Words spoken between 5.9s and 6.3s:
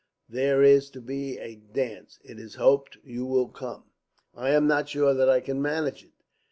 it.